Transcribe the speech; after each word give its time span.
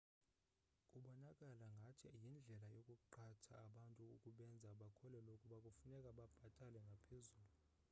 kubonakala 0.89 1.65
ngathi 1.77 2.07
yindlela 2.23 2.67
yokuqhatha 2.75 3.53
abantu 3.67 4.03
ukubenza 4.15 4.69
bakholwe 4.81 5.29
ukuba 5.35 5.57
kufuneka 5.65 6.09
babhatale 6.17 6.79
ngaphezulu 6.87 7.51